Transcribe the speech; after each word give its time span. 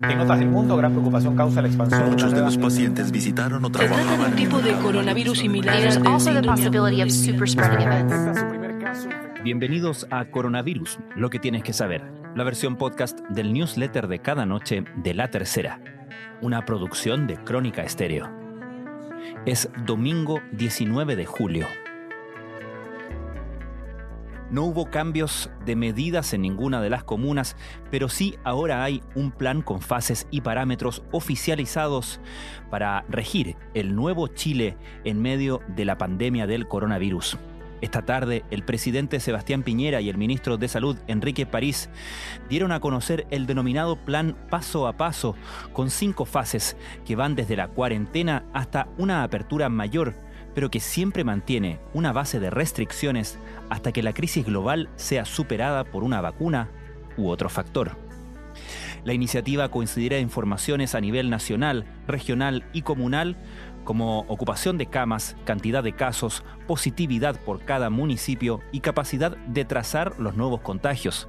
En 0.00 0.20
otras 0.20 0.38
del 0.38 0.48
mundo, 0.48 0.76
gran 0.76 0.92
preocupación 0.92 1.34
causa 1.34 1.60
la 1.60 1.66
expansión. 1.66 2.10
Muchos 2.10 2.32
de 2.32 2.40
los 2.40 2.56
pacientes 2.56 3.10
visitaron 3.10 3.64
o 3.64 3.66
Se 3.66 3.72
trata 3.72 3.96
de 3.96 4.02
trabajaban 4.04 4.30
un 4.30 4.36
tipo 4.36 4.60
de 4.60 4.72
coronavirus 4.74 5.38
similar 5.40 5.74
al. 5.74 5.98
Bienvenidos 9.42 10.06
a 10.10 10.26
Coronavirus, 10.26 11.00
lo 11.16 11.30
que 11.30 11.40
tienes 11.40 11.64
que 11.64 11.72
saber, 11.72 12.04
la 12.36 12.44
versión 12.44 12.76
podcast 12.76 13.18
del 13.28 13.52
newsletter 13.52 14.06
de 14.06 14.20
cada 14.20 14.46
noche 14.46 14.84
de 14.94 15.14
La 15.14 15.32
Tercera, 15.32 15.80
una 16.42 16.64
producción 16.64 17.26
de 17.26 17.42
Crónica 17.42 17.82
Estéreo. 17.82 18.30
Es 19.46 19.68
domingo 19.84 20.40
19 20.52 21.16
de 21.16 21.26
julio. 21.26 21.66
No 24.50 24.64
hubo 24.64 24.90
cambios 24.90 25.50
de 25.66 25.76
medidas 25.76 26.32
en 26.32 26.42
ninguna 26.42 26.80
de 26.80 26.88
las 26.88 27.04
comunas, 27.04 27.54
pero 27.90 28.08
sí 28.08 28.36
ahora 28.44 28.82
hay 28.82 29.02
un 29.14 29.30
plan 29.30 29.60
con 29.60 29.82
fases 29.82 30.26
y 30.30 30.40
parámetros 30.40 31.02
oficializados 31.12 32.18
para 32.70 33.04
regir 33.10 33.56
el 33.74 33.94
nuevo 33.94 34.28
Chile 34.28 34.76
en 35.04 35.20
medio 35.20 35.60
de 35.68 35.84
la 35.84 35.98
pandemia 35.98 36.46
del 36.46 36.66
coronavirus. 36.66 37.36
Esta 37.80 38.02
tarde, 38.02 38.44
el 38.50 38.64
presidente 38.64 39.20
Sebastián 39.20 39.62
Piñera 39.62 40.00
y 40.00 40.08
el 40.08 40.16
ministro 40.16 40.56
de 40.56 40.66
Salud, 40.66 40.96
Enrique 41.06 41.46
París, 41.46 41.88
dieron 42.48 42.72
a 42.72 42.80
conocer 42.80 43.26
el 43.30 43.46
denominado 43.46 43.96
Plan 43.96 44.36
Paso 44.50 44.88
a 44.88 44.96
Paso, 44.96 45.36
con 45.72 45.90
cinco 45.90 46.24
fases 46.24 46.76
que 47.04 47.14
van 47.14 47.36
desde 47.36 47.54
la 47.54 47.68
cuarentena 47.68 48.44
hasta 48.52 48.88
una 48.98 49.22
apertura 49.22 49.68
mayor, 49.68 50.14
pero 50.58 50.72
que 50.72 50.80
siempre 50.80 51.22
mantiene 51.22 51.78
una 51.94 52.12
base 52.12 52.40
de 52.40 52.50
restricciones 52.50 53.38
hasta 53.70 53.92
que 53.92 54.02
la 54.02 54.12
crisis 54.12 54.44
global 54.44 54.88
sea 54.96 55.24
superada 55.24 55.84
por 55.84 56.02
una 56.02 56.20
vacuna 56.20 56.68
u 57.16 57.28
otro 57.28 57.48
factor. 57.48 57.92
La 59.04 59.12
iniciativa 59.12 59.68
coincidirá 59.68 60.16
en 60.16 60.30
formaciones 60.30 60.96
a 60.96 61.00
nivel 61.00 61.30
nacional, 61.30 61.84
regional 62.08 62.64
y 62.72 62.82
comunal, 62.82 63.36
como 63.84 64.22
ocupación 64.26 64.78
de 64.78 64.86
camas, 64.86 65.36
cantidad 65.44 65.84
de 65.84 65.92
casos, 65.92 66.42
positividad 66.66 67.40
por 67.40 67.64
cada 67.64 67.88
municipio 67.88 68.58
y 68.72 68.80
capacidad 68.80 69.36
de 69.36 69.64
trazar 69.64 70.18
los 70.18 70.34
nuevos 70.34 70.60
contagios. 70.62 71.28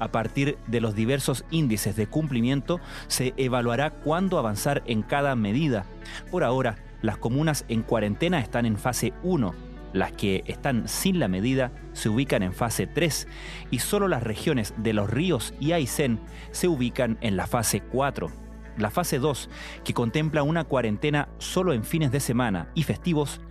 A 0.00 0.08
partir 0.08 0.58
de 0.66 0.80
los 0.80 0.96
diversos 0.96 1.44
índices 1.52 1.94
de 1.94 2.08
cumplimiento, 2.08 2.80
se 3.06 3.34
evaluará 3.36 3.90
cuándo 3.90 4.36
avanzar 4.36 4.82
en 4.86 5.02
cada 5.02 5.36
medida. 5.36 5.86
Por 6.32 6.42
ahora, 6.42 6.74
las 7.04 7.18
comunas 7.18 7.66
en 7.68 7.82
cuarentena 7.82 8.40
están 8.40 8.64
en 8.64 8.78
fase 8.78 9.12
1, 9.22 9.54
las 9.92 10.12
que 10.12 10.42
están 10.46 10.88
sin 10.88 11.18
la 11.18 11.28
medida 11.28 11.70
se 11.92 12.08
ubican 12.08 12.42
en 12.42 12.54
fase 12.54 12.86
3 12.86 13.28
y 13.70 13.80
solo 13.80 14.08
las 14.08 14.22
regiones 14.22 14.72
de 14.78 14.94
Los 14.94 15.10
Ríos 15.10 15.52
y 15.60 15.72
Aysén 15.72 16.18
se 16.50 16.66
ubican 16.66 17.18
en 17.20 17.36
la 17.36 17.46
fase 17.46 17.82
4. 17.82 18.30
La 18.78 18.88
fase 18.90 19.18
2, 19.18 19.50
que 19.84 19.92
contempla 19.92 20.42
una 20.42 20.64
cuarentena 20.64 21.28
solo 21.36 21.74
en 21.74 21.84
fines 21.84 22.10
de 22.10 22.20
semana 22.20 22.70
y 22.74 22.84
festivos, 22.84 23.42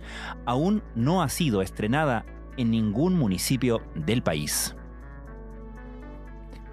aún 0.46 0.82
no 0.96 1.22
ha 1.22 1.28
sido 1.28 1.62
estrenada 1.62 2.26
en 2.56 2.72
ningún 2.72 3.16
municipio 3.16 3.82
del 3.94 4.24
país. 4.24 4.74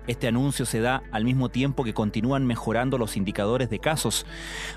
Este 0.07 0.27
anuncio 0.27 0.66
se 0.66 0.80
da 0.80 1.03
al 1.11 1.25
mismo 1.25 1.49
tiempo 1.49 1.83
que 1.83 1.94
continúan 1.94 2.45
mejorando 2.45 2.97
los 2.97 3.17
indicadores 3.17 3.69
de 3.69 3.80
casos, 3.80 4.25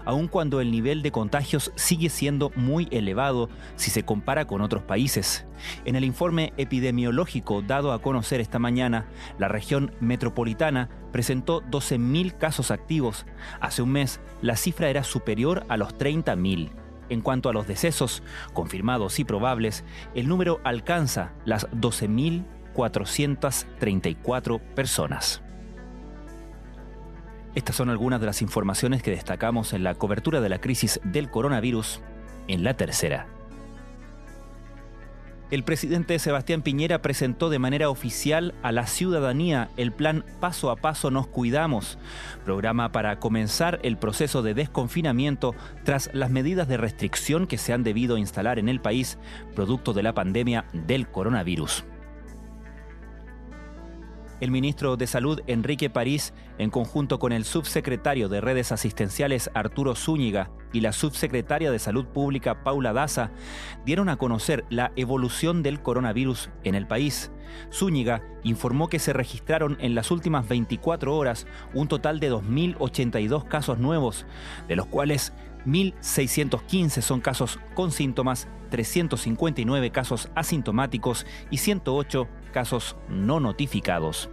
aun 0.04 0.28
cuando 0.28 0.60
el 0.60 0.70
nivel 0.70 1.02
de 1.02 1.12
contagios 1.12 1.72
sigue 1.76 2.10
siendo 2.10 2.52
muy 2.56 2.88
elevado 2.90 3.48
si 3.76 3.90
se 3.90 4.04
compara 4.04 4.46
con 4.46 4.60
otros 4.60 4.82
países. 4.82 5.46
En 5.86 5.96
el 5.96 6.04
informe 6.04 6.52
epidemiológico 6.58 7.62
dado 7.62 7.92
a 7.92 8.02
conocer 8.02 8.40
esta 8.40 8.58
mañana, 8.58 9.06
la 9.38 9.48
región 9.48 9.92
metropolitana 10.00 10.90
presentó 11.10 11.62
12.000 11.62 12.36
casos 12.36 12.70
activos. 12.70 13.24
Hace 13.60 13.82
un 13.82 13.92
mes, 13.92 14.20
la 14.42 14.56
cifra 14.56 14.90
era 14.90 15.04
superior 15.04 15.64
a 15.68 15.76
los 15.76 15.96
30.000. 15.96 16.70
En 17.08 17.20
cuanto 17.20 17.48
a 17.48 17.52
los 17.52 17.66
decesos, 17.66 18.22
confirmados 18.52 19.18
y 19.18 19.24
probables, 19.24 19.84
el 20.14 20.28
número 20.28 20.60
alcanza 20.64 21.32
las 21.44 21.68
12.434 22.74 24.60
personas. 24.74 25.40
Estas 27.54 27.76
son 27.76 27.88
algunas 27.88 28.20
de 28.20 28.26
las 28.26 28.42
informaciones 28.42 29.02
que 29.02 29.12
destacamos 29.12 29.72
en 29.72 29.84
la 29.84 29.94
cobertura 29.94 30.40
de 30.40 30.48
la 30.48 30.60
crisis 30.60 31.00
del 31.04 31.30
coronavirus 31.30 32.00
en 32.48 32.64
la 32.64 32.74
tercera. 32.74 33.28
El 35.50 35.62
presidente 35.62 36.18
Sebastián 36.18 36.62
Piñera 36.62 37.00
presentó 37.00 37.50
de 37.50 37.60
manera 37.60 37.88
oficial 37.90 38.54
a 38.62 38.72
la 38.72 38.88
ciudadanía 38.88 39.68
el 39.76 39.92
plan 39.92 40.24
Paso 40.40 40.70
a 40.70 40.76
Paso 40.76 41.12
Nos 41.12 41.28
Cuidamos, 41.28 41.96
programa 42.44 42.90
para 42.90 43.20
comenzar 43.20 43.78
el 43.84 43.96
proceso 43.96 44.42
de 44.42 44.54
desconfinamiento 44.54 45.54
tras 45.84 46.10
las 46.12 46.30
medidas 46.30 46.66
de 46.66 46.78
restricción 46.78 47.46
que 47.46 47.58
se 47.58 47.72
han 47.72 47.84
debido 47.84 48.18
instalar 48.18 48.58
en 48.58 48.68
el 48.68 48.80
país 48.80 49.16
producto 49.54 49.92
de 49.92 50.02
la 50.02 50.12
pandemia 50.14 50.64
del 50.72 51.06
coronavirus. 51.06 51.84
El 54.40 54.50
ministro 54.50 54.96
de 54.96 55.06
Salud, 55.06 55.40
Enrique 55.46 55.90
París, 55.90 56.34
en 56.58 56.70
conjunto 56.70 57.18
con 57.18 57.32
el 57.32 57.44
subsecretario 57.44 58.28
de 58.28 58.40
Redes 58.40 58.72
Asistenciales, 58.72 59.50
Arturo 59.54 59.94
Zúñiga, 59.94 60.50
y 60.72 60.80
la 60.80 60.92
subsecretaria 60.92 61.70
de 61.70 61.78
Salud 61.78 62.04
Pública, 62.06 62.64
Paula 62.64 62.92
Daza, 62.92 63.30
dieron 63.86 64.08
a 64.08 64.16
conocer 64.16 64.64
la 64.70 64.92
evolución 64.96 65.62
del 65.62 65.80
coronavirus 65.80 66.50
en 66.64 66.74
el 66.74 66.86
país. 66.86 67.30
Zúñiga 67.72 68.22
informó 68.42 68.88
que 68.88 68.98
se 68.98 69.12
registraron 69.12 69.78
en 69.80 69.94
las 69.94 70.10
últimas 70.10 70.48
24 70.48 71.16
horas 71.16 71.46
un 71.72 71.86
total 71.86 72.18
de 72.18 72.32
2.082 72.32 73.44
casos 73.46 73.78
nuevos, 73.78 74.26
de 74.66 74.76
los 74.76 74.86
cuales 74.86 75.32
1.615 75.64 77.00
son 77.00 77.20
casos 77.20 77.60
con 77.74 77.92
síntomas, 77.92 78.48
359 78.70 79.90
casos 79.90 80.28
asintomáticos 80.34 81.24
y 81.50 81.58
108 81.58 82.28
casos 82.54 82.94
no 83.08 83.40
notificados. 83.40 84.30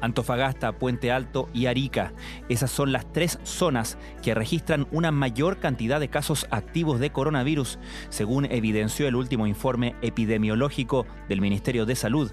Antofagasta, 0.00 0.70
Puente 0.78 1.10
Alto 1.10 1.48
y 1.52 1.66
Arica. 1.66 2.12
Esas 2.48 2.70
son 2.70 2.92
las 2.92 3.12
tres 3.12 3.40
zonas 3.42 3.98
que 4.22 4.32
registran 4.32 4.86
una 4.92 5.10
mayor 5.10 5.58
cantidad 5.58 5.98
de 5.98 6.08
casos 6.08 6.46
activos 6.52 7.00
de 7.00 7.10
coronavirus, 7.10 7.80
según 8.10 8.44
evidenció 8.46 9.08
el 9.08 9.16
último 9.16 9.48
informe 9.48 9.96
epidemiológico 10.02 11.04
del 11.28 11.40
Ministerio 11.40 11.84
de 11.84 11.96
Salud. 11.96 12.32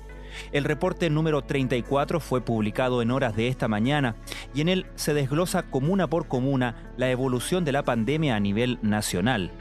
El 0.52 0.64
reporte 0.64 1.10
número 1.10 1.42
34 1.42 2.20
fue 2.20 2.42
publicado 2.42 3.02
en 3.02 3.10
horas 3.10 3.36
de 3.36 3.48
esta 3.48 3.68
mañana 3.68 4.16
y 4.54 4.62
en 4.62 4.70
él 4.70 4.86
se 4.94 5.16
desglosa 5.16 5.64
comuna 5.64 6.08
por 6.08 6.28
comuna 6.28 6.94
la 6.98 7.10
evolución 7.10 7.66
de 7.66 7.72
la 7.72 7.84
pandemia 7.84 8.36
a 8.36 8.40
nivel 8.40 8.78
nacional. 8.84 9.52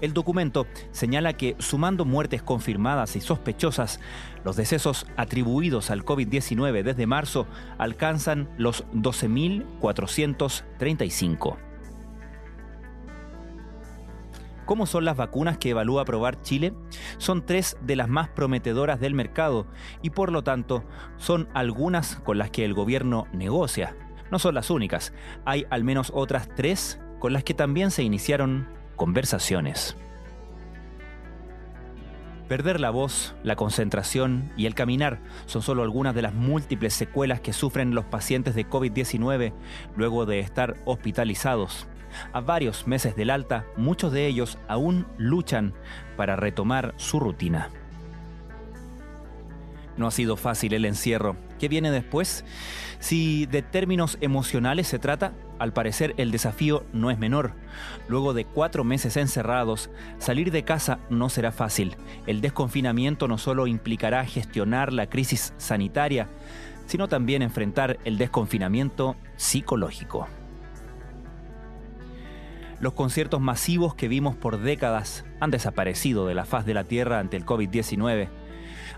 El 0.00 0.12
documento 0.12 0.66
señala 0.90 1.34
que, 1.34 1.54
sumando 1.58 2.04
muertes 2.04 2.42
confirmadas 2.42 3.14
y 3.16 3.20
sospechosas, 3.20 4.00
los 4.44 4.56
decesos 4.56 5.06
atribuidos 5.16 5.90
al 5.90 6.04
COVID-19 6.04 6.82
desde 6.82 7.06
marzo 7.06 7.46
alcanzan 7.78 8.50
los 8.58 8.84
12.435. 8.92 11.56
¿Cómo 14.66 14.86
son 14.86 15.04
las 15.04 15.16
vacunas 15.16 15.58
que 15.58 15.70
evalúa 15.70 16.02
aprobar 16.02 16.42
Chile? 16.42 16.74
Son 17.18 17.46
tres 17.46 17.76
de 17.82 17.94
las 17.94 18.08
más 18.08 18.28
prometedoras 18.28 18.98
del 18.98 19.14
mercado 19.14 19.68
y 20.02 20.10
por 20.10 20.32
lo 20.32 20.42
tanto 20.42 20.84
son 21.18 21.48
algunas 21.54 22.16
con 22.16 22.38
las 22.38 22.50
que 22.50 22.64
el 22.64 22.74
gobierno 22.74 23.28
negocia. 23.32 23.96
No 24.32 24.40
son 24.40 24.56
las 24.56 24.70
únicas, 24.70 25.12
hay 25.44 25.66
al 25.70 25.84
menos 25.84 26.10
otras 26.12 26.48
tres 26.56 27.00
con 27.20 27.32
las 27.32 27.44
que 27.44 27.54
también 27.54 27.92
se 27.92 28.02
iniciaron 28.02 28.68
conversaciones. 28.96 29.96
Perder 32.48 32.78
la 32.78 32.90
voz, 32.90 33.34
la 33.42 33.56
concentración 33.56 34.52
y 34.56 34.66
el 34.66 34.74
caminar 34.74 35.18
son 35.46 35.62
solo 35.62 35.82
algunas 35.82 36.14
de 36.14 36.22
las 36.22 36.32
múltiples 36.32 36.94
secuelas 36.94 37.40
que 37.40 37.52
sufren 37.52 37.94
los 37.94 38.04
pacientes 38.04 38.54
de 38.54 38.68
COVID-19 38.68 39.52
luego 39.96 40.26
de 40.26 40.38
estar 40.38 40.76
hospitalizados. 40.84 41.88
A 42.32 42.40
varios 42.40 42.86
meses 42.86 43.16
del 43.16 43.30
alta, 43.30 43.66
muchos 43.76 44.12
de 44.12 44.26
ellos 44.26 44.58
aún 44.68 45.06
luchan 45.18 45.74
para 46.16 46.36
retomar 46.36 46.94
su 46.96 47.18
rutina. 47.18 47.68
No 49.96 50.06
ha 50.06 50.10
sido 50.10 50.36
fácil 50.36 50.74
el 50.74 50.84
encierro. 50.84 51.36
¿Qué 51.58 51.68
viene 51.68 51.90
después? 51.90 52.44
Si 52.98 53.46
de 53.46 53.62
términos 53.62 54.18
emocionales 54.20 54.86
se 54.86 54.98
trata, 54.98 55.32
al 55.58 55.72
parecer 55.72 56.14
el 56.18 56.30
desafío 56.30 56.84
no 56.92 57.10
es 57.10 57.18
menor. 57.18 57.54
Luego 58.08 58.34
de 58.34 58.44
cuatro 58.44 58.84
meses 58.84 59.16
encerrados, 59.16 59.90
salir 60.18 60.50
de 60.50 60.64
casa 60.64 60.98
no 61.08 61.28
será 61.28 61.52
fácil. 61.52 61.96
El 62.26 62.40
desconfinamiento 62.40 63.28
no 63.28 63.38
solo 63.38 63.66
implicará 63.66 64.24
gestionar 64.24 64.92
la 64.92 65.08
crisis 65.08 65.54
sanitaria, 65.56 66.28
sino 66.86 67.08
también 67.08 67.42
enfrentar 67.42 67.98
el 68.04 68.18
desconfinamiento 68.18 69.16
psicológico. 69.36 70.28
Los 72.78 72.92
conciertos 72.92 73.40
masivos 73.40 73.94
que 73.94 74.06
vimos 74.06 74.36
por 74.36 74.60
décadas 74.60 75.24
han 75.40 75.50
desaparecido 75.50 76.26
de 76.26 76.34
la 76.34 76.44
faz 76.44 76.66
de 76.66 76.74
la 76.74 76.84
Tierra 76.84 77.18
ante 77.18 77.38
el 77.38 77.46
COVID-19. 77.46 78.28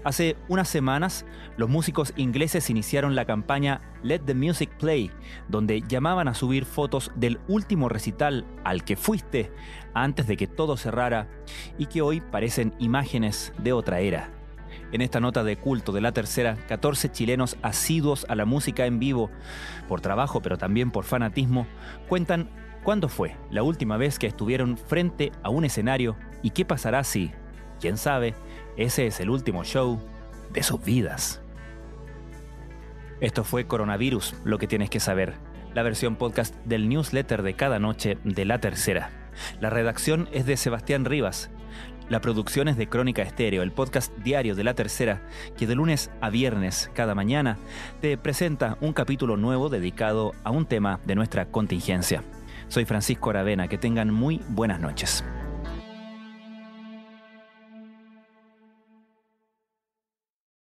Hace 0.05 0.37
unas 0.49 0.69
semanas, 0.69 1.27
los 1.57 1.69
músicos 1.69 2.13
ingleses 2.17 2.71
iniciaron 2.71 3.15
la 3.15 3.25
campaña 3.25 3.81
Let 4.03 4.21
the 4.21 4.35
Music 4.35 4.71
Play, 4.79 5.11
donde 5.49 5.83
llamaban 5.83 6.29
a 6.29 6.35
subir 6.35 6.65
fotos 6.65 7.11
del 7.17 7.41
último 7.49 7.89
recital 7.89 8.47
al 8.65 8.85
que 8.85 8.97
fuiste 8.97 9.53
antes 9.95 10.27
de 10.27 10.37
que 10.37 10.47
todo 10.47 10.77
cerrara 10.77 11.29
y 11.79 11.87
que 11.87 12.03
hoy 12.03 12.21
parecen 12.21 12.75
imágenes 12.79 13.53
de 13.59 13.73
otra 13.73 14.01
era. 14.01 14.31
En 14.93 15.01
esta 15.01 15.21
nota 15.21 15.45
de 15.45 15.57
culto 15.57 15.93
de 15.93 16.01
la 16.01 16.13
tercera, 16.13 16.57
14 16.69 17.11
chilenos 17.11 17.59
asiduos 17.63 18.25
a 18.29 18.35
la 18.35 18.45
música 18.45 18.87
en 18.87 18.99
vivo, 18.99 19.31
por 19.89 20.01
trabajo 20.01 20.41
pero 20.41 20.57
también 20.57 20.91
por 20.91 21.05
fanatismo, 21.05 21.67
cuentan 22.09 22.49
cuándo 22.85 23.09
fue 23.09 23.37
la 23.51 23.63
última 23.63 23.97
vez 23.97 24.19
que 24.19 24.29
estuvieron 24.29 24.79
frente 24.79 25.33
a 25.43 25.51
un 25.51 25.65
escenario 25.65 26.17
y 26.43 26.51
qué 26.51 26.65
pasará 26.65 27.05
si, 27.05 27.33
quién 27.81 27.97
sabe, 27.97 28.35
ese 28.79 29.09
es 29.09 29.19
el 29.19 29.29
último 29.29 29.65
show 29.65 30.01
de 30.53 30.63
sus 30.63 30.83
vidas. 30.83 31.43
Esto 33.21 33.43
fue 33.43 33.67
Coronavirus, 33.67 34.37
lo 34.45 34.59
que 34.59 34.69
tienes 34.69 34.89
que 34.89 35.01
saber, 35.01 35.35
la 35.75 35.83
versión 35.83 36.15
podcast 36.15 36.55
del 36.65 36.89
newsletter 36.89 37.43
de 37.43 37.55
cada 37.55 37.81
noche 37.81 38.19
de 38.23 38.45
la 38.45 38.61
tercera. 38.61 39.11
La 39.61 39.69
redacción 39.69 40.29
es 40.33 40.47
de 40.47 40.57
Sebastián 40.57 41.05
Rivas. 41.05 41.51
La 42.09 42.21
producción 42.21 42.69
es 42.69 42.77
de 42.77 42.89
Crónica 42.89 43.23
Estéreo, 43.23 43.65
el 43.65 43.73
podcast 43.73 44.17
diario 44.19 44.55
de 44.55 44.63
la 44.63 44.75
tercera, 44.75 45.23
que 45.57 45.67
de 45.67 45.75
lunes 45.75 46.13
a 46.21 46.31
viernes 46.31 46.89
cada 46.95 47.17
mañana 47.17 47.59
te 48.01 48.17
presenta 48.17 48.79
un 48.81 48.93
capítulo 48.93 49.37
nuevo 49.37 49.69
dedicado 49.69 50.33
a 50.45 50.53
un 50.53 50.67
tema 50.67 51.01
de 51.05 51.17
nuestra 51.17 51.47
contingencia. 51.47 52.23
Soy 52.69 52.85
Francisco 52.85 53.31
Aravena, 53.31 53.67
que 53.67 53.77
tengan 53.77 54.15
muy 54.15 54.41
buenas 54.49 54.81
noches. 54.81 55.25